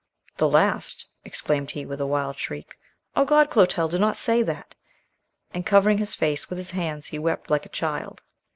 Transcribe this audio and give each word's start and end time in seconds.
"The 0.37 0.49
last?" 0.49 1.05
exclaimed 1.23 1.69
he, 1.69 1.85
with 1.85 2.01
a 2.01 2.07
wild 2.07 2.35
shriek. 2.39 2.75
"Oh 3.15 3.23
God, 3.23 3.51
Clotel, 3.51 3.87
do 3.87 3.99
not 3.99 4.17
say 4.17 4.41
that"; 4.41 4.73
and 5.53 5.63
covering 5.63 5.99
his 5.99 6.15
face 6.15 6.49
with 6.49 6.57
his 6.57 6.71
hands, 6.71 7.05
he 7.05 7.19
wept 7.19 7.51
like 7.51 7.67
a 7.67 7.69
child. 7.69 8.23